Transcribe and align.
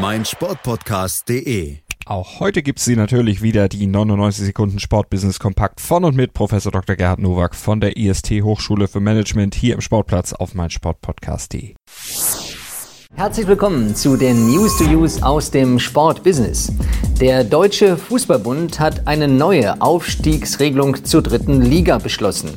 mein 0.00 0.24
Sportpodcast.de. 0.24 1.78
Auch 2.06 2.40
heute 2.40 2.62
gibt's 2.62 2.84
sie 2.84 2.96
natürlich 2.96 3.42
wieder, 3.42 3.68
die 3.68 3.86
99 3.86 4.44
Sekunden 4.44 4.78
Sportbusiness 4.78 5.38
Kompakt 5.38 5.80
von 5.80 6.04
und 6.04 6.16
mit 6.16 6.34
Professor 6.34 6.70
Dr. 6.70 6.96
Gerhard 6.96 7.20
Nowak 7.20 7.54
von 7.54 7.80
der 7.80 7.96
IST 7.96 8.42
Hochschule 8.42 8.88
für 8.88 9.00
Management 9.00 9.54
hier 9.54 9.74
im 9.74 9.80
Sportplatz 9.80 10.32
auf 10.32 10.54
mein 10.54 10.70
Sportpodcast.de. 10.70 11.74
Herzlich 13.14 13.46
willkommen 13.46 13.94
zu 13.94 14.16
den 14.16 14.48
News 14.48 14.76
to 14.76 14.84
Use 14.84 15.24
aus 15.24 15.50
dem 15.50 15.78
Sportbusiness. 15.78 16.72
Der 17.20 17.44
Deutsche 17.44 17.96
Fußballbund 17.96 18.80
hat 18.80 19.06
eine 19.06 19.28
neue 19.28 19.80
Aufstiegsregelung 19.80 21.04
zur 21.04 21.22
dritten 21.22 21.62
Liga 21.62 21.98
beschlossen. 21.98 22.50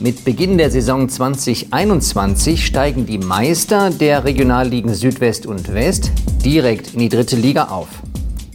Mit 0.00 0.24
Beginn 0.24 0.58
der 0.58 0.72
Saison 0.72 1.08
2021 1.08 2.66
steigen 2.66 3.06
die 3.06 3.18
Meister 3.18 3.90
der 3.90 4.24
Regionalligen 4.24 4.92
Südwest 4.92 5.46
und 5.46 5.72
West 5.72 6.10
direkt 6.44 6.94
in 6.94 7.00
die 7.00 7.08
dritte 7.08 7.36
Liga 7.36 7.68
auf. 7.68 7.86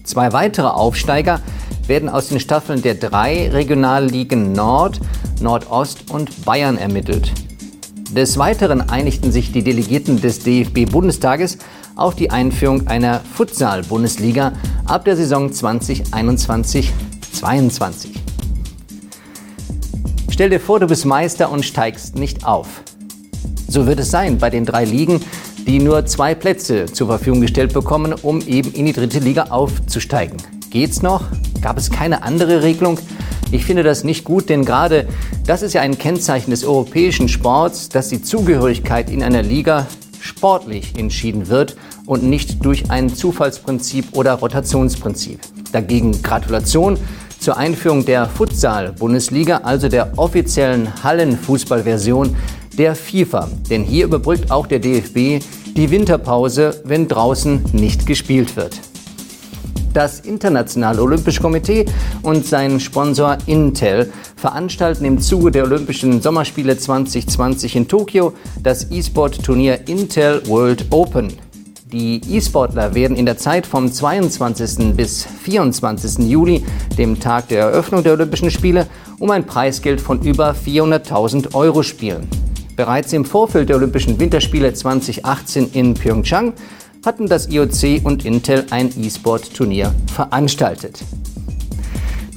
Zwei 0.04 0.34
weitere 0.34 0.67
Aufsteiger 0.67 1.40
werden 1.88 2.09
aus 2.09 2.28
den 2.28 2.41
Staffeln 2.41 2.81
der 2.81 2.95
drei 2.95 3.50
Regionalligen 3.50 4.52
Nord, 4.52 5.00
Nordost 5.41 6.12
und 6.12 6.44
Bayern 6.44 6.78
ermittelt. 6.78 7.31
Des 8.12 8.38
Weiteren 8.38 8.90
einigten 8.90 9.31
sich 9.31 9.53
die 9.53 9.64
Delegierten 9.64 10.20
des 10.20 10.40
DFB-Bundestages 10.40 11.58
auf 11.95 12.16
die 12.16 12.31
Einführung 12.31 12.88
einer 12.88 13.22
Futsal-Bundesliga 13.22 14.52
ab 14.86 15.06
der 15.06 15.16
Saison 15.16 15.50
2021-22. 15.50 18.19
Stell 20.40 20.52
dir 20.52 20.62
vor, 20.62 20.80
du 20.80 20.88
bist 20.88 21.06
Meister 21.06 21.52
und 21.52 21.66
steigst 21.66 22.16
nicht 22.16 22.46
auf. 22.46 22.82
So 23.68 23.88
wird 23.88 24.00
es 24.00 24.10
sein 24.10 24.38
bei 24.38 24.50
den 24.50 24.64
drei 24.64 24.86
Ligen, 24.86 25.20
die 25.68 25.80
nur 25.80 26.06
zwei 26.06 26.34
Plätze 26.34 26.86
zur 26.86 27.08
Verfügung 27.08 27.42
gestellt 27.42 27.74
bekommen, 27.74 28.14
um 28.14 28.40
eben 28.48 28.72
in 28.72 28.86
die 28.86 28.94
dritte 28.94 29.20
Liga 29.20 29.48
aufzusteigen. 29.50 30.38
Geht's 30.70 31.02
noch? 31.02 31.26
Gab 31.59 31.78
es 31.78 31.92
keine 31.92 32.23
andere 32.23 32.64
Regelung? 32.64 32.98
Ich 33.52 33.66
finde 33.66 33.84
das 33.84 34.06
nicht 34.06 34.23
gut, 34.23 34.48
denn 34.48 34.64
gerade 34.64 35.09
das 35.46 35.62
ist 35.62 35.73
ja 35.73 35.81
ein 35.81 35.98
Kennzeichen 35.98 36.52
des 36.52 36.64
europäischen 36.64 37.28
Sports, 37.28 37.90
dass 37.90 38.08
die 38.08 38.22
Zugehörigkeit 38.22 39.09
in 39.09 39.22
einer 39.22 39.44
Liga 39.44 39.88
sportlich 40.22 40.98
entschieden 40.98 41.50
wird 41.50 41.76
und 42.06 42.24
nicht 42.24 42.64
durch 42.64 42.90
ein 42.90 43.14
Zufallsprinzip 43.14 44.16
oder 44.16 44.36
Rotationsprinzip. 44.36 45.42
Dagegen 45.74 46.22
Gratulation 46.22 46.98
zur 47.40 47.58
Einführung 47.58 48.06
der 48.06 48.28
Futsal-Bundesliga, 48.28 49.62
also 49.64 49.90
der 49.90 50.18
offiziellen 50.18 51.04
Hallenfußballversion 51.04 52.36
der 52.78 52.96
FIFA. 52.96 53.50
Denn 53.70 53.84
hier 53.84 54.06
überbrückt 54.06 54.52
auch 54.52 54.68
der 54.68 54.80
DFB 54.80 55.44
die 55.76 55.92
Winterpause, 55.92 56.81
wenn 56.84 57.08
draußen 57.08 57.64
nicht 57.73 58.06
gespielt 58.06 58.56
wird. 58.56 58.80
Das 59.94 60.20
Internationale 60.20 61.02
Olympische 61.02 61.42
Komitee 61.42 61.86
und 62.22 62.46
sein 62.46 62.80
Sponsor 62.80 63.38
Intel 63.48 64.12
veranstalten 64.36 65.03
im 65.06 65.20
Zuge 65.20 65.52
der 65.52 65.64
Olympischen 65.64 66.22
Sommerspiele 66.22 66.78
2020 66.78 67.76
in 67.76 67.88
Tokio 67.88 68.34
das 68.62 68.92
E-Sport-Turnier 68.92 69.88
Intel 69.88 70.48
World 70.48 70.86
Open. 70.92 71.48
Die 71.92 72.22
E-Sportler 72.30 72.94
werden 72.94 73.18
in 73.18 73.26
der 73.26 73.38
Zeit 73.38 73.66
vom 73.66 73.92
22. 73.92 74.95
bis 74.95 75.26
24. 75.26 76.20
Juli, 76.30 76.64
dem 77.00 77.20
Tag 77.20 77.48
der 77.48 77.62
Eröffnung 77.62 78.04
der 78.04 78.14
Olympischen 78.14 78.52
Spiele, 78.52 78.86
um 79.18 79.31
ein 79.31 79.48
Preisgeld 79.48 80.00
von 80.00 80.22
über 80.22 80.54
400.000 80.54 81.56
Euro 81.56 81.81
spielen. 81.81 82.28
Bereits 82.76 83.12
im 83.14 83.26
Vorfeld 83.26 83.70
der 83.70 83.78
Olympischen 83.78 84.20
Winterspiele 84.20 84.72
2018 84.72 85.72
in 85.73 85.96
Pyeongchang 85.96 86.54
hatten 87.04 87.26
das 87.26 87.50
IOC 87.50 88.06
und 88.06 88.24
Intel 88.24 88.68
ein 88.70 88.92
E-Sport-Turnier 88.96 89.92
veranstaltet. 90.14 91.03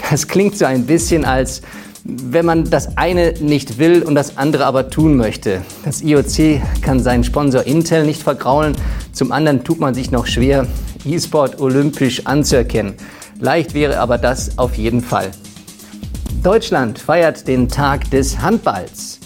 Das 0.09 0.28
klingt 0.28 0.56
so 0.56 0.64
ein 0.64 0.87
bisschen 0.87 1.27
als 1.27 1.61
wenn 2.05 2.44
man 2.44 2.69
das 2.69 2.97
eine 2.97 3.34
nicht 3.41 3.78
will 3.78 4.03
und 4.03 4.15
das 4.15 4.37
andere 4.37 4.66
aber 4.66 4.91
tun 4.91 5.16
möchte. 5.16 5.62
Das 5.84 6.03
IOC 6.03 6.60
kann 6.82 7.00
seinen 7.00 7.22
Sponsor 7.22 7.65
Intel 7.65 8.05
nicht 8.05 8.22
vergraulen, 8.22 8.75
zum 9.12 9.33
anderen 9.33 9.65
tut 9.65 9.81
man 9.81 9.95
sich 9.95 10.11
noch 10.11 10.27
schwer, 10.27 10.67
E-Sport 11.05 11.61
olympisch 11.61 12.27
anzuerkennen. 12.27 12.95
Leicht 13.39 13.75
wäre 13.75 13.99
aber 13.99 14.19
das 14.19 14.59
auf 14.59 14.77
jeden 14.77 15.03
Fall. 15.03 15.31
Deutschland 16.43 16.99
feiert 16.99 17.47
den 17.47 17.69
Tag 17.69 18.11
des 18.11 18.41
Handballs. 18.41 19.21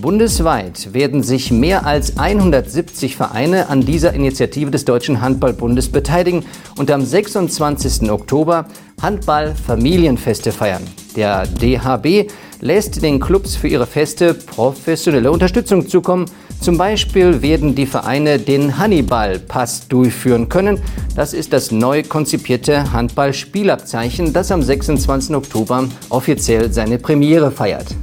Bundesweit 0.00 0.92
werden 0.92 1.22
sich 1.22 1.50
mehr 1.50 1.84
als 1.84 2.18
170 2.18 3.16
Vereine 3.16 3.68
an 3.68 3.80
dieser 3.80 4.12
Initiative 4.12 4.70
des 4.70 4.84
Deutschen 4.84 5.20
Handballbundes 5.20 5.90
beteiligen 5.90 6.44
und 6.76 6.90
am 6.90 7.04
26. 7.04 8.10
Oktober 8.10 8.66
Handball-Familienfeste 9.02 10.52
feiern. 10.52 10.82
Der 11.16 11.46
DHB 11.46 12.30
lässt 12.60 13.02
den 13.02 13.18
Clubs 13.18 13.56
für 13.56 13.68
ihre 13.68 13.86
Feste 13.86 14.34
professionelle 14.34 15.32
Unterstützung 15.32 15.88
zukommen. 15.88 16.26
Zum 16.60 16.76
Beispiel 16.76 17.40
werden 17.40 17.74
die 17.74 17.86
Vereine 17.86 18.38
den 18.38 18.78
Hannibal-Pass 18.78 19.88
durchführen 19.88 20.48
können. 20.48 20.80
Das 21.14 21.32
ist 21.32 21.52
das 21.52 21.70
neu 21.70 22.02
konzipierte 22.02 22.92
Handball-Spielabzeichen, 22.92 24.32
das 24.32 24.50
am 24.50 24.62
26. 24.62 25.34
Oktober 25.36 25.88
offiziell 26.10 26.72
seine 26.72 26.98
Premiere 26.98 27.50
feiert. 27.50 27.94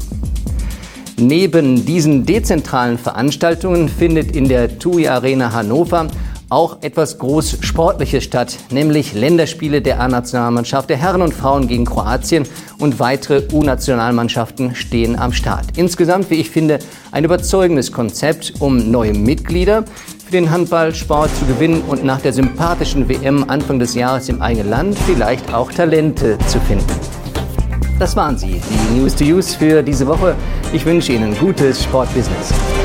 Neben 1.17 1.85
diesen 1.85 2.25
dezentralen 2.25 2.97
Veranstaltungen 2.97 3.88
findet 3.88 4.35
in 4.35 4.49
der 4.49 4.79
TUI 4.79 5.07
Arena 5.07 5.53
Hannover 5.53 6.07
auch 6.50 6.78
etwas 6.81 7.17
groß 7.17 7.57
Sportliches 7.61 8.23
statt, 8.23 8.57
nämlich 8.69 9.13
Länderspiele 9.13 9.81
der 9.81 10.00
A-Nationalmannschaft 10.00 10.89
der 10.89 10.97
Herren 10.97 11.22
und 11.22 11.33
Frauen 11.33 11.67
gegen 11.67 11.85
Kroatien 11.85 12.45
und 12.79 13.00
weitere 13.00 13.44
U-Nationalmannschaften 13.51 14.75
stehen 14.75 15.17
am 15.17 15.34
Start. 15.34 15.66
Insgesamt, 15.78 16.29
wie 16.29 16.35
ich 16.35 16.50
finde, 16.50 16.79
ein 17.11 17.23
überzeugendes 17.23 17.91
Konzept, 17.91 18.53
um 18.59 18.91
neue 18.91 19.13
Mitglieder 19.13 19.84
für 20.25 20.31
den 20.31 20.51
Handballsport 20.51 21.29
zu 21.38 21.45
gewinnen 21.45 21.81
und 21.88 22.03
nach 22.03 22.22
der 22.22 22.34
sympathischen 22.34 23.07
WM 23.07 23.45
Anfang 23.50 23.79
des 23.79 23.95
Jahres 23.95 24.29
im 24.29 24.41
eigenen 24.41 24.69
Land 24.69 24.97
vielleicht 25.05 25.53
auch 25.53 25.72
Talente 25.72 26.38
zu 26.47 26.59
finden. 26.61 26.85
Das 28.00 28.16
waren 28.16 28.38
sie, 28.38 28.59
die 28.59 29.00
News 29.00 29.16
to 29.16 29.23
Use 29.23 29.57
für 29.57 29.81
diese 29.81 30.05
Woche. 30.05 30.35
Ich 30.73 30.85
wünsche 30.85 31.13
Ihnen 31.13 31.38
gutes 31.38 31.84
Sportbusiness. 31.84 32.84